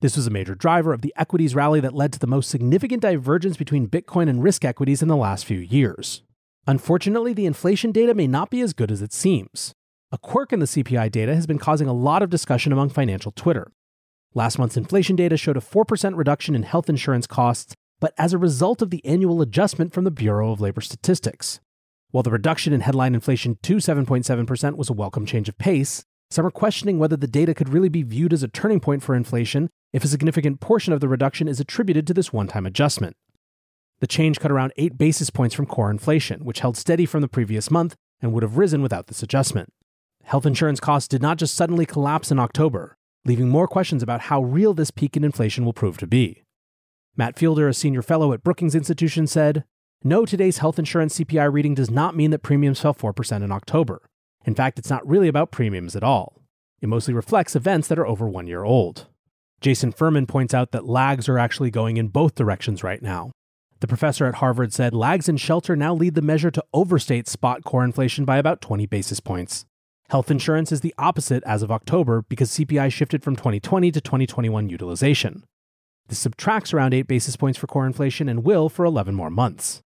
This 0.00 0.16
was 0.16 0.26
a 0.26 0.30
major 0.30 0.54
driver 0.54 0.92
of 0.92 1.02
the 1.02 1.12
equities 1.16 1.54
rally 1.54 1.80
that 1.80 1.94
led 1.94 2.12
to 2.12 2.18
the 2.18 2.26
most 2.26 2.48
significant 2.48 3.02
divergence 3.02 3.56
between 3.56 3.88
Bitcoin 3.88 4.28
and 4.28 4.42
risk 4.42 4.64
equities 4.64 5.02
in 5.02 5.08
the 5.08 5.16
last 5.16 5.44
few 5.44 5.58
years. 5.58 6.22
Unfortunately, 6.66 7.32
the 7.32 7.46
inflation 7.46 7.92
data 7.92 8.14
may 8.14 8.26
not 8.26 8.50
be 8.50 8.60
as 8.60 8.72
good 8.72 8.90
as 8.90 9.02
it 9.02 9.12
seems. 9.12 9.72
A 10.12 10.18
quirk 10.18 10.52
in 10.52 10.60
the 10.60 10.66
CPI 10.66 11.10
data 11.10 11.34
has 11.34 11.46
been 11.46 11.58
causing 11.58 11.88
a 11.88 11.92
lot 11.92 12.22
of 12.22 12.30
discussion 12.30 12.72
among 12.72 12.90
financial 12.90 13.32
Twitter. 13.32 13.72
Last 14.34 14.58
month's 14.58 14.76
inflation 14.76 15.16
data 15.16 15.36
showed 15.36 15.56
a 15.56 15.60
4% 15.60 16.16
reduction 16.16 16.54
in 16.54 16.62
health 16.62 16.88
insurance 16.88 17.26
costs, 17.26 17.74
but 18.00 18.14
as 18.18 18.32
a 18.32 18.38
result 18.38 18.82
of 18.82 18.90
the 18.90 19.04
annual 19.04 19.40
adjustment 19.40 19.92
from 19.92 20.04
the 20.04 20.10
Bureau 20.10 20.52
of 20.52 20.60
Labor 20.60 20.80
Statistics. 20.80 21.60
While 22.10 22.22
the 22.22 22.30
reduction 22.30 22.72
in 22.72 22.80
headline 22.80 23.14
inflation 23.14 23.58
to 23.62 23.76
7.7% 23.76 24.76
was 24.76 24.90
a 24.90 24.94
welcome 24.94 25.26
change 25.26 25.48
of 25.48 25.58
pace, 25.58 26.04
some 26.30 26.46
are 26.46 26.50
questioning 26.50 26.98
whether 26.98 27.16
the 27.16 27.26
data 27.26 27.54
could 27.54 27.68
really 27.68 27.88
be 27.88 28.02
viewed 28.02 28.32
as 28.32 28.42
a 28.42 28.48
turning 28.48 28.80
point 28.80 29.02
for 29.02 29.14
inflation 29.14 29.68
if 29.92 30.04
a 30.04 30.08
significant 30.08 30.60
portion 30.60 30.92
of 30.92 31.00
the 31.00 31.08
reduction 31.08 31.48
is 31.48 31.60
attributed 31.60 32.06
to 32.06 32.14
this 32.14 32.32
one 32.32 32.48
time 32.48 32.66
adjustment. 32.66 33.16
The 34.00 34.06
change 34.06 34.40
cut 34.40 34.50
around 34.50 34.72
8 34.76 34.98
basis 34.98 35.30
points 35.30 35.54
from 35.54 35.66
core 35.66 35.90
inflation, 35.90 36.44
which 36.44 36.60
held 36.60 36.76
steady 36.76 37.06
from 37.06 37.22
the 37.22 37.28
previous 37.28 37.70
month 37.70 37.94
and 38.20 38.32
would 38.32 38.42
have 38.42 38.58
risen 38.58 38.82
without 38.82 39.06
this 39.06 39.22
adjustment. 39.22 39.72
Health 40.24 40.44
insurance 40.44 40.80
costs 40.80 41.08
did 41.08 41.22
not 41.22 41.38
just 41.38 41.54
suddenly 41.54 41.86
collapse 41.86 42.30
in 42.30 42.38
October, 42.38 42.96
leaving 43.24 43.48
more 43.48 43.68
questions 43.68 44.02
about 44.02 44.22
how 44.22 44.42
real 44.42 44.74
this 44.74 44.90
peak 44.90 45.16
in 45.16 45.24
inflation 45.24 45.64
will 45.64 45.72
prove 45.72 45.96
to 45.98 46.06
be. 46.06 46.42
Matt 47.16 47.36
Fiedler, 47.36 47.68
a 47.68 47.72
senior 47.74 48.02
fellow 48.02 48.32
at 48.34 48.42
Brookings 48.42 48.74
Institution, 48.74 49.26
said, 49.26 49.64
No, 50.04 50.26
today's 50.26 50.58
health 50.58 50.78
insurance 50.78 51.18
CPI 51.18 51.50
reading 51.50 51.74
does 51.74 51.90
not 51.90 52.14
mean 52.14 52.30
that 52.30 52.42
premiums 52.42 52.80
fell 52.80 52.94
4% 52.94 53.42
in 53.42 53.50
October. 53.50 54.02
In 54.44 54.54
fact, 54.54 54.78
it's 54.78 54.90
not 54.90 55.06
really 55.06 55.28
about 55.28 55.50
premiums 55.50 55.96
at 55.96 56.02
all. 56.02 56.42
It 56.82 56.88
mostly 56.88 57.14
reflects 57.14 57.56
events 57.56 57.88
that 57.88 57.98
are 57.98 58.06
over 58.06 58.28
one 58.28 58.46
year 58.46 58.64
old. 58.64 59.06
Jason 59.62 59.92
Furman 59.92 60.26
points 60.26 60.52
out 60.52 60.72
that 60.72 60.86
lags 60.86 61.26
are 61.26 61.38
actually 61.38 61.70
going 61.70 61.96
in 61.96 62.08
both 62.08 62.34
directions 62.34 62.84
right 62.84 63.00
now. 63.00 63.30
The 63.80 63.86
professor 63.86 64.26
at 64.26 64.36
Harvard 64.36 64.74
said 64.74 64.94
lags 64.94 65.28
in 65.28 65.38
shelter 65.38 65.74
now 65.74 65.94
lead 65.94 66.14
the 66.14 66.22
measure 66.22 66.50
to 66.50 66.64
overstate 66.74 67.28
spot 67.28 67.64
core 67.64 67.84
inflation 67.84 68.26
by 68.26 68.36
about 68.36 68.60
20 68.60 68.84
basis 68.86 69.20
points. 69.20 69.64
Health 70.10 70.30
insurance 70.30 70.70
is 70.70 70.82
the 70.82 70.94
opposite 70.98 71.42
as 71.44 71.62
of 71.62 71.72
October 71.72 72.22
because 72.28 72.50
CPI 72.50 72.92
shifted 72.92 73.24
from 73.24 73.36
2020 73.36 73.90
to 73.90 74.00
2021 74.00 74.68
utilization. 74.68 75.44
This 76.08 76.18
subtracts 76.18 76.72
around 76.72 76.94
8 76.94 77.02
basis 77.02 77.36
points 77.36 77.58
for 77.58 77.66
core 77.66 77.86
inflation 77.86 78.28
and 78.28 78.44
will 78.44 78.68
for 78.68 78.84
11 78.84 79.14
more 79.14 79.30
months. 79.30 79.82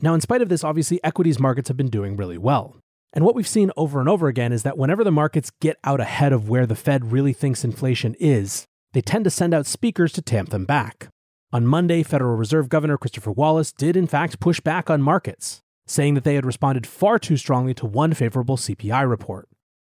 Now, 0.00 0.14
in 0.14 0.20
spite 0.20 0.40
of 0.40 0.48
this, 0.48 0.64
obviously, 0.64 1.02
equities 1.04 1.38
markets 1.38 1.68
have 1.68 1.76
been 1.76 1.90
doing 1.90 2.16
really 2.16 2.38
well. 2.38 2.76
And 3.12 3.24
what 3.24 3.34
we've 3.34 3.48
seen 3.48 3.70
over 3.76 4.00
and 4.00 4.08
over 4.08 4.28
again 4.28 4.52
is 4.52 4.62
that 4.62 4.78
whenever 4.78 5.04
the 5.04 5.10
markets 5.10 5.50
get 5.60 5.76
out 5.84 6.00
ahead 6.00 6.32
of 6.32 6.48
where 6.48 6.64
the 6.64 6.76
Fed 6.76 7.12
really 7.12 7.32
thinks 7.32 7.64
inflation 7.64 8.14
is, 8.18 8.64
they 8.92 9.00
tend 9.00 9.24
to 9.24 9.30
send 9.30 9.52
out 9.52 9.66
speakers 9.66 10.12
to 10.12 10.22
tamp 10.22 10.50
them 10.50 10.64
back. 10.64 11.08
On 11.52 11.66
Monday, 11.66 12.02
Federal 12.02 12.36
Reserve 12.36 12.68
Governor 12.68 12.96
Christopher 12.96 13.32
Waller 13.32 13.64
did 13.76 13.96
in 13.96 14.06
fact 14.06 14.40
push 14.40 14.60
back 14.60 14.88
on 14.88 15.02
markets, 15.02 15.60
saying 15.86 16.14
that 16.14 16.24
they 16.24 16.36
had 16.36 16.46
responded 16.46 16.86
far 16.86 17.18
too 17.18 17.36
strongly 17.36 17.74
to 17.74 17.86
one 17.86 18.14
favorable 18.14 18.56
CPI 18.56 19.08
report. 19.08 19.48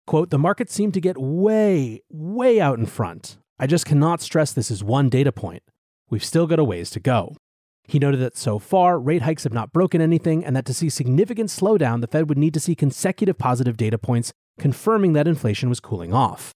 Quote, 0.05 0.29
the 0.29 0.37
markets 0.37 0.73
seemed 0.73 0.93
to 0.93 1.01
get 1.01 1.17
way, 1.17 2.01
way 2.09 2.61
out 2.61 2.79
in 2.79 2.85
front. 2.85 3.37
I 3.59 3.65
just 3.65 3.87
cannot 3.87 4.21
stress 4.21 4.53
this 4.53 4.69
is 4.69 4.83
one 4.83 5.09
data 5.09 5.31
point. 5.31 5.63
We've 6.11 6.23
still 6.23 6.45
got 6.45 6.59
a 6.59 6.63
ways 6.63 6.91
to 6.91 6.99
go. 6.99 7.35
He 7.83 7.97
noted 7.97 8.19
that 8.19 8.37
so 8.37 8.59
far, 8.59 8.99
rate 8.99 9.23
hikes 9.23 9.45
have 9.45 9.53
not 9.53 9.73
broken 9.73 9.99
anything, 9.99 10.45
and 10.45 10.55
that 10.55 10.65
to 10.65 10.75
see 10.75 10.89
significant 10.89 11.49
slowdown, 11.49 12.01
the 12.01 12.07
Fed 12.07 12.29
would 12.29 12.37
need 12.37 12.53
to 12.53 12.59
see 12.59 12.75
consecutive 12.75 13.39
positive 13.39 13.75
data 13.75 13.97
points 13.97 14.31
confirming 14.59 15.13
that 15.13 15.27
inflation 15.27 15.69
was 15.69 15.79
cooling 15.79 16.13
off. 16.13 16.51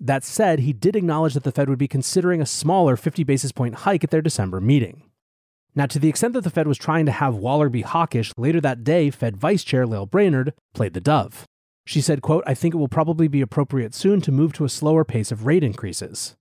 That 0.00 0.24
said, 0.24 0.60
he 0.60 0.72
did 0.72 0.96
acknowledge 0.96 1.34
that 1.34 1.44
the 1.44 1.52
Fed 1.52 1.68
would 1.68 1.78
be 1.78 1.88
considering 1.88 2.40
a 2.40 2.46
smaller 2.46 2.96
50 2.96 3.22
basis 3.24 3.52
point 3.52 3.74
hike 3.76 4.04
at 4.04 4.10
their 4.10 4.22
December 4.22 4.58
meeting. 4.58 5.02
Now, 5.74 5.84
to 5.86 5.98
the 5.98 6.08
extent 6.08 6.32
that 6.32 6.44
the 6.44 6.50
Fed 6.50 6.66
was 6.66 6.78
trying 6.78 7.04
to 7.04 7.12
have 7.12 7.34
Waller 7.34 7.68
be 7.68 7.82
hawkish, 7.82 8.32
later 8.38 8.62
that 8.62 8.82
day, 8.82 9.10
Fed 9.10 9.36
Vice 9.36 9.62
Chair 9.62 9.86
Lael 9.86 10.06
Brainard 10.06 10.54
played 10.72 10.94
the 10.94 11.02
dove. 11.02 11.44
She 11.84 12.00
said, 12.00 12.22
quote, 12.22 12.44
I 12.46 12.54
think 12.54 12.74
it 12.74 12.78
will 12.78 12.88
probably 12.88 13.28
be 13.28 13.42
appropriate 13.42 13.94
soon 13.94 14.22
to 14.22 14.32
move 14.32 14.54
to 14.54 14.64
a 14.64 14.70
slower 14.70 15.04
pace 15.04 15.30
of 15.30 15.44
rate 15.44 15.62
increases. 15.62 16.34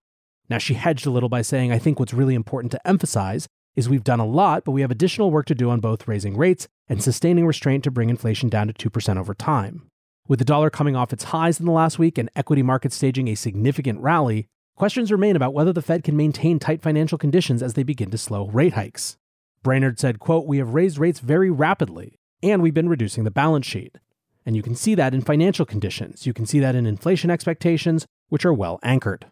Now, 0.50 0.58
she 0.58 0.76
hedged 0.76 1.06
a 1.06 1.12
little 1.12 1.30
by 1.30 1.42
saying, 1.42 1.72
I 1.72 1.80
think 1.80 2.00
what's 2.00 2.14
really 2.14 2.36
important 2.36 2.72
to 2.72 2.88
emphasize 2.88 3.48
is 3.76 3.90
we've 3.90 4.04
done 4.04 4.20
a 4.20 4.26
lot, 4.26 4.64
but 4.64 4.72
we 4.72 4.82
have 4.82 4.92
additional 4.92 5.32
work 5.32 5.46
to 5.48 5.56
do 5.56 5.70
on 5.70 5.80
both 5.80 6.08
raising 6.08 6.38
rates 6.38 6.68
and 6.88 7.04
sustaining 7.04 7.46
restraint 7.46 7.84
to 7.84 7.92
bring 7.92 8.10
inflation 8.10 8.48
down 8.48 8.68
to 8.68 8.90
2% 8.90 9.18
over 9.18 9.34
time. 9.34 9.88
With 10.28 10.40
the 10.40 10.46
dollar 10.46 10.70
coming 10.70 10.96
off 10.96 11.12
its 11.12 11.26
highs 11.26 11.60
in 11.60 11.66
the 11.66 11.72
last 11.72 12.00
week 12.00 12.18
and 12.18 12.30
equity 12.36 12.64
markets 12.64 12.96
staging 12.96 13.28
a 13.28 13.36
significant 13.36 14.00
rally, 14.00 14.48
questions 14.76 15.12
remain 15.12 15.36
about 15.36 15.54
whether 15.54 15.74
the 15.74 15.82
Fed 15.82 16.04
can 16.04 16.16
maintain 16.16 16.58
tight 16.58 16.82
financial 16.82 17.18
conditions 17.18 17.62
as 17.62 17.74
they 17.74 17.84
begin 17.84 18.12
to 18.12 18.18
slow 18.18 18.48
rate 18.48 18.74
hikes. 18.74 19.18
Brainard 19.62 20.00
said, 20.00 20.20
quote, 20.20 20.46
"We 20.46 20.58
have 20.60 20.74
raised 20.74 20.98
rates 20.98 21.20
very 21.20 21.50
rapidly, 21.50 22.20
and 22.42 22.62
we've 22.62 22.74
been 22.74 22.90
reducing 22.90 23.24
the 23.24 23.32
balance 23.32 23.66
sheet. 23.66 23.98
And 24.46 24.56
you 24.56 24.62
can 24.62 24.76
see 24.76 24.96
that 24.96 25.14
in 25.14 25.22
financial 25.22 25.66
conditions. 25.66 26.26
You 26.26 26.34
can 26.34 26.46
see 26.46 26.60
that 26.60 26.76
in 26.76 26.86
inflation 26.86 27.32
expectations, 27.32 28.06
which 28.30 28.46
are 28.46 28.54
well 28.54 28.80
anchored." 28.84 29.26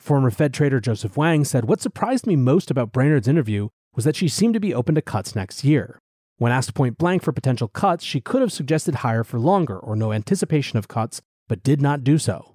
Former 0.00 0.30
Fed 0.30 0.54
trader 0.54 0.80
Joseph 0.80 1.18
Wang 1.18 1.44
said, 1.44 1.66
What 1.66 1.82
surprised 1.82 2.26
me 2.26 2.34
most 2.34 2.70
about 2.70 2.90
Brainard's 2.90 3.28
interview 3.28 3.68
was 3.94 4.06
that 4.06 4.16
she 4.16 4.28
seemed 4.28 4.54
to 4.54 4.60
be 4.60 4.72
open 4.72 4.94
to 4.94 5.02
cuts 5.02 5.36
next 5.36 5.62
year. 5.62 6.00
When 6.38 6.52
asked 6.52 6.72
point 6.72 6.96
blank 6.96 7.22
for 7.22 7.32
potential 7.32 7.68
cuts, 7.68 8.02
she 8.02 8.18
could 8.18 8.40
have 8.40 8.50
suggested 8.50 8.96
higher 8.96 9.24
for 9.24 9.38
longer 9.38 9.78
or 9.78 9.94
no 9.94 10.10
anticipation 10.10 10.78
of 10.78 10.88
cuts, 10.88 11.20
but 11.48 11.62
did 11.62 11.82
not 11.82 12.02
do 12.02 12.16
so. 12.16 12.54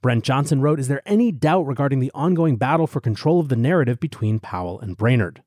Brent 0.00 0.24
Johnson 0.24 0.62
wrote 0.62 0.80
Is 0.80 0.88
there 0.88 1.02
any 1.04 1.30
doubt 1.30 1.66
regarding 1.66 2.00
the 2.00 2.10
ongoing 2.14 2.56
battle 2.56 2.86
for 2.86 3.00
control 3.00 3.40
of 3.40 3.50
the 3.50 3.56
narrative 3.56 4.00
between 4.00 4.40
Powell 4.40 4.80
and 4.80 4.96
Brainard? 4.96 5.42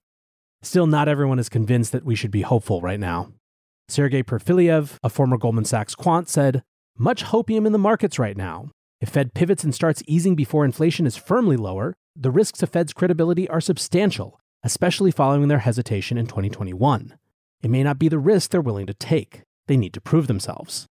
Still, 0.62 0.86
not 0.86 1.08
everyone 1.08 1.40
is 1.40 1.50
convinced 1.50 1.92
that 1.94 2.06
we 2.06 2.16
should 2.16 2.32
be 2.32 2.42
hopeful 2.42 2.80
right 2.80 3.00
now. 3.00 3.32
Sergei 3.88 4.22
Perfiliev, 4.22 4.98
a 5.02 5.10
former 5.10 5.38
Goldman 5.38 5.66
Sachs 5.66 5.96
quant, 5.96 6.30
said, 6.30 6.62
Much 6.96 7.24
hopium 7.24 7.66
in 7.66 7.72
the 7.72 7.80
markets 7.80 8.20
right 8.20 8.38
now. 8.38 8.70
If 9.02 9.10
Fed 9.10 9.34
pivots 9.34 9.64
and 9.64 9.74
starts 9.74 10.04
easing 10.08 10.36
before 10.36 10.66
inflation 10.66 11.06
is 11.06 11.16
firmly 11.16 11.56
lower, 11.56 11.96
the 12.18 12.32
risks 12.32 12.60
to 12.60 12.68
Fed's 12.68 12.92
credibility 12.92 13.48
are 13.48 13.62
substantial, 13.62 14.42
especially 14.62 15.10
following 15.10 15.48
their 15.48 15.60
hesitation 15.60 16.18
in 16.18 16.28
2021. 16.28 17.18
It 17.62 17.70
may 17.70 17.82
not 17.82 17.98
be 17.98 18.10
the 18.10 18.20
risk 18.20 18.52
they're 18.52 18.60
willing 18.60 18.88
to 18.88 18.94
take. 18.94 19.44
They 19.68 19.78
need 19.78 19.94
to 19.94 20.02
prove 20.02 20.28
themselves. 20.28 20.86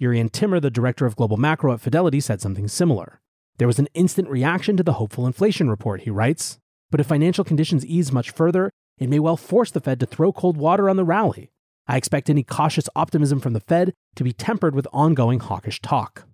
Jurrien 0.00 0.32
Timmer, 0.32 0.58
the 0.58 0.72
director 0.72 1.06
of 1.06 1.14
global 1.14 1.36
macro 1.36 1.72
at 1.72 1.80
Fidelity, 1.80 2.18
said 2.18 2.40
something 2.40 2.66
similar. 2.66 3.20
There 3.58 3.68
was 3.68 3.78
an 3.78 3.88
instant 3.94 4.28
reaction 4.28 4.76
to 4.76 4.82
the 4.82 4.94
hopeful 4.94 5.24
inflation 5.24 5.70
report, 5.70 6.00
he 6.00 6.10
writes. 6.10 6.58
But 6.90 6.98
if 6.98 7.06
financial 7.06 7.44
conditions 7.44 7.86
ease 7.86 8.10
much 8.10 8.32
further, 8.32 8.72
it 8.98 9.08
may 9.08 9.20
well 9.20 9.36
force 9.36 9.70
the 9.70 9.80
Fed 9.80 10.00
to 10.00 10.06
throw 10.06 10.32
cold 10.32 10.56
water 10.56 10.90
on 10.90 10.96
the 10.96 11.04
rally. 11.04 11.52
I 11.86 11.96
expect 11.96 12.28
any 12.28 12.42
cautious 12.42 12.88
optimism 12.96 13.38
from 13.38 13.52
the 13.52 13.60
Fed 13.60 13.92
to 14.16 14.24
be 14.24 14.32
tempered 14.32 14.74
with 14.74 14.88
ongoing 14.92 15.38
hawkish 15.38 15.80
talk. 15.80 16.26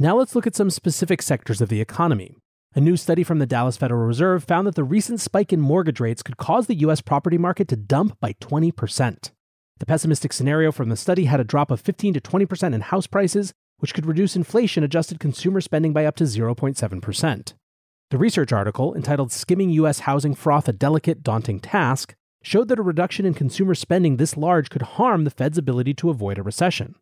Now 0.00 0.16
let's 0.16 0.36
look 0.36 0.46
at 0.46 0.54
some 0.54 0.70
specific 0.70 1.20
sectors 1.22 1.60
of 1.60 1.68
the 1.68 1.80
economy. 1.80 2.36
A 2.76 2.80
new 2.80 2.96
study 2.96 3.24
from 3.24 3.40
the 3.40 3.46
Dallas 3.46 3.76
Federal 3.76 4.06
Reserve 4.06 4.44
found 4.44 4.64
that 4.68 4.76
the 4.76 4.84
recent 4.84 5.20
spike 5.20 5.52
in 5.52 5.60
mortgage 5.60 5.98
rates 5.98 6.22
could 6.22 6.36
cause 6.36 6.68
the 6.68 6.76
U.S. 6.76 7.00
property 7.00 7.36
market 7.36 7.66
to 7.66 7.76
dump 7.76 8.16
by 8.20 8.34
20%. 8.34 9.32
The 9.80 9.86
pessimistic 9.86 10.32
scenario 10.32 10.70
from 10.70 10.88
the 10.88 10.96
study 10.96 11.24
had 11.24 11.40
a 11.40 11.44
drop 11.44 11.72
of 11.72 11.80
15 11.80 12.14
to 12.14 12.20
20% 12.20 12.74
in 12.74 12.80
house 12.82 13.08
prices, 13.08 13.52
which 13.78 13.92
could 13.92 14.06
reduce 14.06 14.36
inflation 14.36 14.84
adjusted 14.84 15.18
consumer 15.18 15.60
spending 15.60 15.92
by 15.92 16.04
up 16.04 16.14
to 16.16 16.24
0.7%. 16.24 17.54
The 18.10 18.18
research 18.18 18.52
article, 18.52 18.94
entitled 18.94 19.32
Skimming 19.32 19.70
U.S. 19.70 20.00
Housing 20.00 20.36
Froth 20.36 20.68
A 20.68 20.72
Delicate, 20.72 21.24
Daunting 21.24 21.58
Task, 21.58 22.14
showed 22.44 22.68
that 22.68 22.78
a 22.78 22.82
reduction 22.82 23.26
in 23.26 23.34
consumer 23.34 23.74
spending 23.74 24.16
this 24.16 24.36
large 24.36 24.70
could 24.70 24.82
harm 24.82 25.24
the 25.24 25.30
Fed's 25.30 25.58
ability 25.58 25.94
to 25.94 26.08
avoid 26.08 26.38
a 26.38 26.44
recession. 26.44 26.94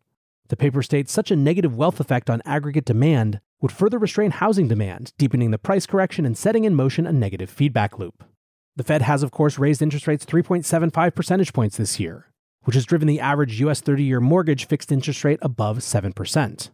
The 0.49 0.57
paper 0.57 0.81
states 0.81 1.11
such 1.11 1.29
a 1.29 1.35
negative 1.35 1.75
wealth 1.75 1.99
effect 1.99 2.29
on 2.29 2.41
aggregate 2.45 2.85
demand 2.85 3.41
would 3.61 3.71
further 3.71 3.97
restrain 3.97 4.31
housing 4.31 4.67
demand, 4.67 5.11
deepening 5.17 5.51
the 5.51 5.57
price 5.57 5.85
correction 5.85 6.25
and 6.25 6.37
setting 6.37 6.63
in 6.63 6.75
motion 6.75 7.05
a 7.05 7.11
negative 7.11 7.49
feedback 7.49 7.99
loop. 7.99 8.23
The 8.75 8.83
Fed 8.83 9.01
has, 9.01 9.23
of 9.23 9.31
course, 9.31 9.59
raised 9.59 9.81
interest 9.81 10.07
rates 10.07 10.25
3.75 10.25 11.15
percentage 11.15 11.51
points 11.51 11.77
this 11.77 11.99
year, 11.99 12.31
which 12.63 12.75
has 12.75 12.85
driven 12.85 13.07
the 13.07 13.19
average 13.19 13.59
US 13.61 13.81
30 13.81 14.03
year 14.03 14.21
mortgage 14.21 14.67
fixed 14.67 14.91
interest 14.91 15.23
rate 15.23 15.39
above 15.41 15.79
7%. 15.79 16.69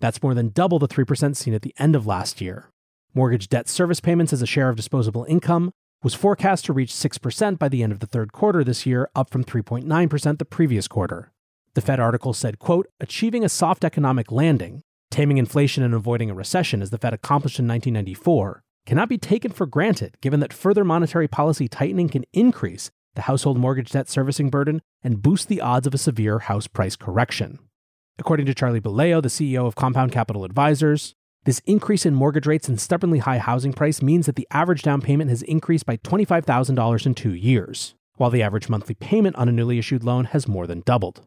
That's 0.00 0.22
more 0.22 0.34
than 0.34 0.48
double 0.48 0.78
the 0.78 0.88
3% 0.88 1.36
seen 1.36 1.54
at 1.54 1.62
the 1.62 1.74
end 1.78 1.94
of 1.94 2.06
last 2.06 2.40
year. 2.40 2.70
Mortgage 3.14 3.48
debt 3.48 3.68
service 3.68 4.00
payments 4.00 4.32
as 4.32 4.42
a 4.42 4.46
share 4.46 4.68
of 4.68 4.76
disposable 4.76 5.24
income 5.28 5.70
was 6.02 6.14
forecast 6.14 6.64
to 6.64 6.72
reach 6.72 6.92
6% 6.92 7.58
by 7.58 7.68
the 7.68 7.82
end 7.82 7.92
of 7.92 8.00
the 8.00 8.06
third 8.06 8.32
quarter 8.32 8.64
this 8.64 8.86
year, 8.86 9.08
up 9.14 9.30
from 9.30 9.44
3.9% 9.44 10.38
the 10.38 10.44
previous 10.44 10.88
quarter. 10.88 11.30
The 11.74 11.80
Fed 11.80 12.00
article 12.00 12.34
said, 12.34 12.58
quote, 12.58 12.86
achieving 13.00 13.44
a 13.44 13.48
soft 13.48 13.84
economic 13.84 14.30
landing, 14.30 14.82
taming 15.10 15.38
inflation 15.38 15.82
and 15.82 15.94
avoiding 15.94 16.28
a 16.28 16.34
recession 16.34 16.82
as 16.82 16.90
the 16.90 16.98
Fed 16.98 17.14
accomplished 17.14 17.58
in 17.58 17.66
1994, 17.66 18.62
cannot 18.84 19.08
be 19.08 19.18
taken 19.18 19.50
for 19.52 19.66
granted 19.66 20.16
given 20.20 20.40
that 20.40 20.52
further 20.52 20.84
monetary 20.84 21.28
policy 21.28 21.68
tightening 21.68 22.08
can 22.08 22.24
increase 22.32 22.90
the 23.14 23.22
household 23.22 23.58
mortgage 23.58 23.90
debt 23.90 24.08
servicing 24.08 24.50
burden 24.50 24.82
and 25.02 25.22
boost 25.22 25.48
the 25.48 25.60
odds 25.60 25.86
of 25.86 25.94
a 25.94 25.98
severe 25.98 26.40
house 26.40 26.66
price 26.66 26.96
correction. 26.96 27.58
According 28.18 28.46
to 28.46 28.54
Charlie 28.54 28.80
Bilello, 28.80 29.22
the 29.22 29.28
CEO 29.28 29.66
of 29.66 29.74
Compound 29.74 30.12
Capital 30.12 30.44
Advisors, 30.44 31.14
this 31.44 31.62
increase 31.66 32.06
in 32.06 32.14
mortgage 32.14 32.46
rates 32.46 32.68
and 32.68 32.80
stubbornly 32.80 33.20
high 33.20 33.38
housing 33.38 33.72
price 33.72 34.02
means 34.02 34.26
that 34.26 34.36
the 34.36 34.46
average 34.50 34.82
down 34.82 35.00
payment 35.00 35.30
has 35.30 35.42
increased 35.42 35.86
by 35.86 35.96
$25,000 35.96 37.06
in 37.06 37.14
two 37.14 37.34
years, 37.34 37.94
while 38.16 38.30
the 38.30 38.42
average 38.42 38.68
monthly 38.68 38.94
payment 38.94 39.36
on 39.36 39.48
a 39.48 39.52
newly 39.52 39.78
issued 39.78 40.04
loan 40.04 40.26
has 40.26 40.46
more 40.46 40.66
than 40.66 40.82
doubled. 40.84 41.26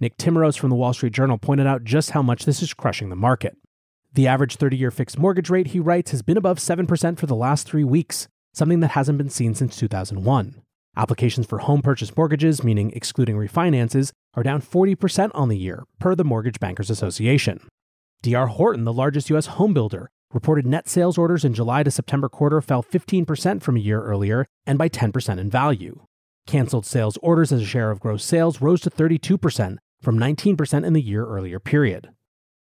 Nick 0.00 0.16
Timiraos 0.16 0.58
from 0.58 0.70
the 0.70 0.76
Wall 0.76 0.94
Street 0.94 1.12
Journal 1.12 1.36
pointed 1.36 1.66
out 1.66 1.84
just 1.84 2.12
how 2.12 2.22
much 2.22 2.46
this 2.46 2.62
is 2.62 2.72
crushing 2.72 3.10
the 3.10 3.16
market. 3.16 3.58
The 4.14 4.26
average 4.26 4.56
30 4.56 4.78
year 4.78 4.90
fixed 4.90 5.18
mortgage 5.18 5.50
rate, 5.50 5.68
he 5.68 5.78
writes, 5.78 6.10
has 6.10 6.22
been 6.22 6.38
above 6.38 6.58
7% 6.58 7.18
for 7.18 7.26
the 7.26 7.34
last 7.36 7.66
three 7.66 7.84
weeks, 7.84 8.26
something 8.54 8.80
that 8.80 8.92
hasn't 8.92 9.18
been 9.18 9.28
seen 9.28 9.54
since 9.54 9.76
2001. 9.76 10.62
Applications 10.96 11.46
for 11.46 11.58
home 11.58 11.82
purchase 11.82 12.16
mortgages, 12.16 12.64
meaning 12.64 12.90
excluding 12.94 13.36
refinances, 13.36 14.10
are 14.34 14.42
down 14.42 14.62
40% 14.62 15.30
on 15.34 15.50
the 15.50 15.58
year, 15.58 15.84
per 15.98 16.14
the 16.14 16.24
Mortgage 16.24 16.58
Bankers 16.58 16.88
Association. 16.88 17.60
DR 18.22 18.46
Horton, 18.46 18.84
the 18.84 18.92
largest 18.94 19.28
U.S. 19.30 19.46
home 19.46 19.74
builder, 19.74 20.10
reported 20.32 20.66
net 20.66 20.88
sales 20.88 21.18
orders 21.18 21.44
in 21.44 21.52
July 21.52 21.82
to 21.82 21.90
September 21.90 22.30
quarter 22.30 22.62
fell 22.62 22.82
15% 22.82 23.62
from 23.62 23.76
a 23.76 23.80
year 23.80 24.02
earlier 24.02 24.46
and 24.66 24.78
by 24.78 24.88
10% 24.88 25.38
in 25.38 25.50
value. 25.50 26.00
Cancelled 26.46 26.86
sales 26.86 27.18
orders 27.22 27.52
as 27.52 27.60
a 27.60 27.66
share 27.66 27.90
of 27.90 28.00
gross 28.00 28.24
sales 28.24 28.62
rose 28.62 28.80
to 28.80 28.90
32% 28.90 29.78
from 30.02 30.18
19% 30.18 30.84
in 30.84 30.92
the 30.92 31.02
year 31.02 31.26
earlier 31.26 31.60
period. 31.60 32.10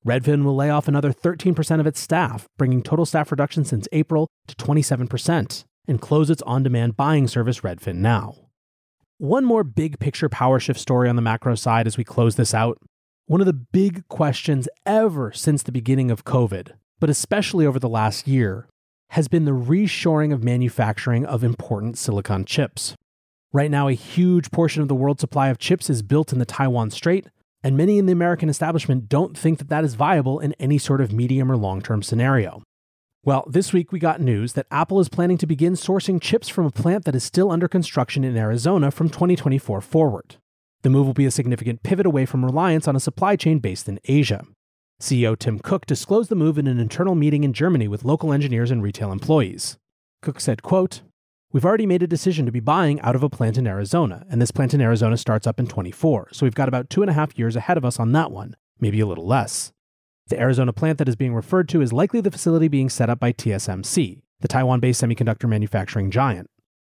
Redfin 0.06 0.44
will 0.44 0.56
lay 0.56 0.70
off 0.70 0.88
another 0.88 1.12
13% 1.12 1.80
of 1.80 1.88
its 1.88 2.00
staff, 2.00 2.48
bringing 2.58 2.82
total 2.82 3.06
staff 3.06 3.32
reduction 3.32 3.66
since 3.66 3.88
April 3.92 4.28
to 4.48 4.56
27%, 4.56 5.66
and 5.88 6.02
close 6.02 6.30
its 6.30 6.42
on 6.44 6.64
demand 6.64 6.96
buying 6.96 7.28
service 7.28 7.62
Redfin 7.62 7.96
Now. 7.96 8.36
One 9.18 9.46
more 9.46 9.64
big 9.64 10.00
picture 10.00 10.30
power 10.30 10.60
shift 10.60 10.80
story 10.80 11.10
on 11.10 11.16
the 11.16 11.22
macro 11.22 11.56
side 11.56 11.88
as 11.88 11.98
we 11.98 12.04
close 12.04 12.36
this 12.36 12.54
out. 12.54 12.78
One 13.26 13.42
of 13.42 13.48
the 13.48 13.54
big 13.54 14.08
questions 14.08 14.70
ever 14.86 15.32
since 15.34 15.64
the 15.64 15.72
beginning 15.72 16.12
of 16.12 16.24
COVID, 16.24 16.74
but 17.00 17.10
especially 17.10 17.66
over 17.66 17.80
the 17.80 17.90
last 17.90 18.28
year, 18.28 18.70
has 19.10 19.28
been 19.28 19.46
the 19.46 19.52
reshoring 19.52 20.32
of 20.34 20.44
manufacturing 20.44 21.26
of 21.26 21.44
important 21.44 21.98
silicon 21.98 22.46
chips. 22.46 22.96
Right 23.54 23.72
now, 23.72 23.88
a 23.88 23.94
huge 23.94 24.52
portion 24.52 24.82
of 24.82 24.88
the 24.88 24.96
world's 24.96 25.22
supply 25.22 25.48
of 25.48 25.58
chips 25.58 25.90
is 25.90 26.02
built 26.02 26.34
in 26.34 26.40
the 26.40 26.46
Taiwan 26.46 26.92
Strait, 26.92 27.28
and 27.64 27.78
many 27.78 27.98
in 27.98 28.06
the 28.06 28.12
American 28.12 28.50
establishment 28.50 29.08
don't 29.08 29.38
think 29.38 29.58
that 29.58 29.70
that 29.70 29.84
is 29.84 29.96
viable 29.96 30.40
in 30.40 30.54
any 30.54 30.78
sort 30.78 31.02
of 31.02 31.14
medium 31.14 31.52
or 31.52 31.58
long 31.58 31.82
term 31.82 32.04
scenario. 32.04 32.62
Well, 33.24 33.46
this 33.48 33.74
week 33.74 33.92
we 33.92 34.00
got 34.00 34.22
news 34.22 34.54
that 34.54 34.68
Apple 34.72 35.00
is 35.00 35.10
planning 35.10 35.38
to 35.40 35.48
begin 35.48 35.74
sourcing 35.74 36.22
chips 36.22 36.48
from 36.48 36.66
a 36.66 36.72
plant 36.72 37.06
that 37.06 37.16
is 37.16 37.24
still 37.24 37.52
under 37.52 37.68
construction 37.68 38.24
in 38.24 38.38
Arizona 38.38 38.92
from 38.92 39.10
2024 39.10 39.82
forward. 39.82 40.36
The 40.84 40.90
move 40.90 41.08
will 41.08 41.14
be 41.14 41.26
a 41.26 41.32
significant 41.32 41.84
pivot 41.84 42.06
away 42.06 42.26
from 42.26 42.46
reliance 42.46 42.88
on 42.88 42.96
a 42.96 43.02
supply 43.02 43.36
chain 43.36 43.60
based 43.60 43.90
in 43.90 44.00
Asia. 44.06 44.46
CEO 45.02 45.38
Tim 45.38 45.60
Cook 45.60 45.86
disclosed 45.86 46.30
the 46.30 46.36
move 46.36 46.58
in 46.58 46.68
an 46.68 46.80
internal 46.80 47.16
meeting 47.16 47.44
in 47.44 47.54
Germany 47.54 47.88
with 47.88 48.06
local 48.06 48.32
engineers 48.32 48.72
and 48.72 48.82
retail 48.82 49.12
employees. 49.12 49.78
Cook 50.22 50.40
said, 50.40 50.64
quote, 50.64 51.02
We've 51.54 51.66
already 51.66 51.86
made 51.86 52.04
a 52.04 52.08
decision 52.08 52.46
to 52.46 52.52
be 52.52 52.60
buying 52.60 53.00
out 53.00 53.16
of 53.16 53.24
a 53.24 53.30
plant 53.30 53.58
in 53.58 53.68
Arizona, 53.68 54.26
and 54.30 54.42
this 54.42 54.52
plant 54.52 54.74
in 54.74 54.82
Arizona 54.82 55.16
starts 55.16 55.48
up 55.48 55.62
in 55.62 55.68
24, 55.68 56.30
so 56.34 56.46
we've 56.46 56.54
got 56.54 56.68
about 56.68 56.90
two 56.90 57.02
and 57.02 57.10
a 57.10 57.14
half 57.14 57.40
years 57.40 57.56
ahead 57.56 57.78
of 57.78 57.86
us 57.86 58.02
on 58.02 58.12
that 58.12 58.32
one, 58.32 58.58
maybe 58.82 59.00
a 59.00 59.06
little 59.06 59.26
less. 59.26 59.72
The 60.28 60.38
Arizona 60.38 60.74
plant 60.74 60.98
that 60.98 61.08
is 61.08 61.16
being 61.16 61.34
referred 61.34 61.70
to 61.70 61.82
is 61.82 61.94
likely 61.94 62.20
the 62.20 62.32
facility 62.32 62.68
being 62.68 62.90
set 62.90 63.10
up 63.10 63.22
by 63.22 63.32
TSMC, 63.32 64.22
the 64.42 64.48
Taiwan 64.50 64.82
based 64.82 65.02
semiconductor 65.02 65.48
manufacturing 65.48 66.12
giant. 66.12 66.50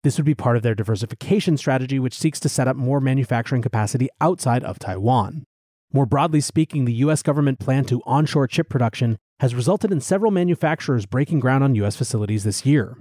This 0.04 0.16
would 0.16 0.26
be 0.26 0.36
part 0.36 0.56
of 0.56 0.64
their 0.64 0.76
diversification 0.76 1.58
strategy, 1.58 2.00
which 2.00 2.18
seeks 2.18 2.40
to 2.40 2.48
set 2.48 2.70
up 2.70 2.78
more 2.78 3.02
manufacturing 3.02 3.62
capacity 3.62 4.08
outside 4.22 4.64
of 4.64 4.80
Taiwan. 4.80 5.44
More 5.92 6.06
broadly 6.06 6.40
speaking, 6.40 6.86
the 6.86 6.94
US 6.94 7.22
government 7.22 7.60
plan 7.60 7.84
to 7.86 8.02
onshore 8.06 8.48
chip 8.48 8.70
production 8.70 9.18
has 9.42 9.54
resulted 9.54 9.92
in 9.92 10.00
several 10.00 10.32
manufacturers 10.32 11.06
breaking 11.06 11.42
ground 11.42 11.66
on 11.66 11.76
US 11.76 11.98
facilities 11.98 12.46
this 12.46 12.66
year. 12.66 12.98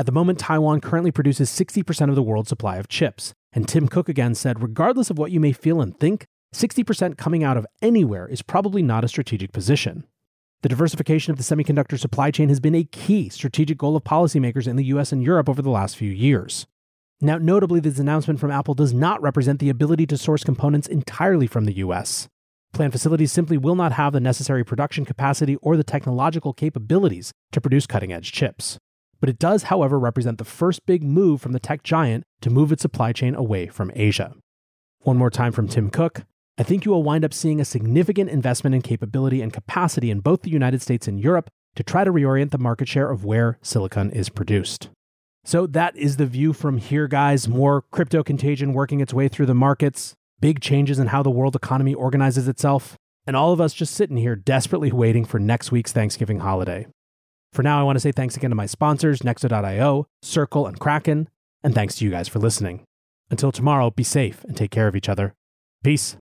At 0.00 0.06
the 0.06 0.12
moment, 0.12 0.38
Taiwan 0.38 0.80
currently 0.80 1.10
produces 1.10 1.50
60% 1.50 2.08
of 2.08 2.14
the 2.14 2.22
world's 2.22 2.48
supply 2.48 2.78
of 2.78 2.88
chips. 2.88 3.34
And 3.52 3.68
Tim 3.68 3.86
Cook 3.86 4.08
again 4.08 4.34
said 4.34 4.62
regardless 4.62 5.10
of 5.10 5.18
what 5.18 5.30
you 5.30 5.40
may 5.40 5.52
feel 5.52 5.82
and 5.82 5.94
think, 5.94 6.24
60% 6.54 7.18
coming 7.18 7.44
out 7.44 7.58
of 7.58 7.66
anywhere 7.82 8.26
is 8.26 8.40
probably 8.40 8.82
not 8.82 9.04
a 9.04 9.08
strategic 9.08 9.52
position. 9.52 10.06
The 10.62 10.70
diversification 10.70 11.32
of 11.32 11.36
the 11.36 11.44
semiconductor 11.44 11.98
supply 11.98 12.30
chain 12.30 12.48
has 12.48 12.60
been 12.60 12.74
a 12.74 12.84
key 12.84 13.28
strategic 13.28 13.76
goal 13.76 13.94
of 13.94 14.02
policymakers 14.02 14.66
in 14.66 14.76
the 14.76 14.86
US 14.86 15.12
and 15.12 15.22
Europe 15.22 15.50
over 15.50 15.60
the 15.60 15.68
last 15.68 15.98
few 15.98 16.10
years. 16.10 16.66
Now, 17.20 17.36
notably, 17.36 17.78
this 17.78 17.98
announcement 17.98 18.40
from 18.40 18.50
Apple 18.50 18.72
does 18.72 18.94
not 18.94 19.20
represent 19.20 19.58
the 19.60 19.68
ability 19.68 20.06
to 20.06 20.16
source 20.16 20.42
components 20.42 20.88
entirely 20.88 21.46
from 21.46 21.66
the 21.66 21.74
US. 21.74 22.26
Plant 22.72 22.92
facilities 22.92 23.32
simply 23.32 23.58
will 23.58 23.76
not 23.76 23.92
have 23.92 24.14
the 24.14 24.20
necessary 24.20 24.64
production 24.64 25.04
capacity 25.04 25.56
or 25.56 25.76
the 25.76 25.84
technological 25.84 26.54
capabilities 26.54 27.32
to 27.52 27.60
produce 27.60 27.86
cutting 27.86 28.14
edge 28.14 28.32
chips 28.32 28.78
but 29.20 29.28
it 29.28 29.38
does, 29.38 29.64
however, 29.64 29.98
represent 29.98 30.38
the 30.38 30.44
first 30.44 30.86
big 30.86 31.04
move 31.04 31.40
from 31.40 31.52
the 31.52 31.60
tech 31.60 31.82
giant 31.82 32.24
to 32.40 32.50
move 32.50 32.72
its 32.72 32.82
supply 32.82 33.12
chain 33.12 33.34
away 33.34 33.68
from 33.68 33.92
Asia. 33.94 34.34
One 35.02 35.16
more 35.16 35.30
time 35.30 35.52
from 35.52 35.68
Tim 35.68 35.90
Cook. 35.90 36.24
I 36.58 36.62
think 36.62 36.84
you 36.84 36.90
will 36.90 37.02
wind 37.02 37.24
up 37.24 37.32
seeing 37.32 37.60
a 37.60 37.64
significant 37.64 38.28
investment 38.28 38.74
in 38.74 38.82
capability 38.82 39.40
and 39.40 39.52
capacity 39.52 40.10
in 40.10 40.20
both 40.20 40.42
the 40.42 40.50
United 40.50 40.82
States 40.82 41.08
and 41.08 41.18
Europe 41.20 41.48
to 41.76 41.82
try 41.82 42.04
to 42.04 42.12
reorient 42.12 42.50
the 42.50 42.58
market 42.58 42.88
share 42.88 43.10
of 43.10 43.24
where 43.24 43.58
silicon 43.62 44.10
is 44.10 44.28
produced. 44.28 44.90
So 45.44 45.66
that 45.68 45.96
is 45.96 46.16
the 46.16 46.26
view 46.26 46.52
from 46.52 46.78
here, 46.78 47.08
guys. 47.08 47.48
More 47.48 47.82
crypto 47.90 48.22
contagion 48.22 48.74
working 48.74 49.00
its 49.00 49.14
way 49.14 49.28
through 49.28 49.46
the 49.46 49.54
markets, 49.54 50.14
big 50.40 50.60
changes 50.60 50.98
in 50.98 51.06
how 51.08 51.22
the 51.22 51.30
world 51.30 51.56
economy 51.56 51.94
organizes 51.94 52.46
itself, 52.46 52.96
and 53.26 53.34
all 53.36 53.52
of 53.52 53.60
us 53.60 53.72
just 53.72 53.94
sitting 53.94 54.18
here 54.18 54.36
desperately 54.36 54.92
waiting 54.92 55.24
for 55.24 55.38
next 55.38 55.72
week's 55.72 55.92
Thanksgiving 55.92 56.40
holiday. 56.40 56.86
For 57.52 57.62
now, 57.62 57.80
I 57.80 57.82
want 57.82 57.96
to 57.96 58.00
say 58.00 58.12
thanks 58.12 58.36
again 58.36 58.50
to 58.50 58.56
my 58.56 58.66
sponsors, 58.66 59.20
Nexo.io, 59.20 60.06
Circle, 60.22 60.66
and 60.66 60.78
Kraken, 60.78 61.28
and 61.64 61.74
thanks 61.74 61.96
to 61.96 62.04
you 62.04 62.10
guys 62.10 62.28
for 62.28 62.38
listening. 62.38 62.84
Until 63.30 63.52
tomorrow, 63.52 63.90
be 63.90 64.04
safe 64.04 64.44
and 64.44 64.56
take 64.56 64.70
care 64.70 64.88
of 64.88 64.96
each 64.96 65.08
other. 65.08 65.34
Peace. 65.82 66.16